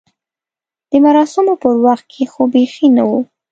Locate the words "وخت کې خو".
1.85-2.41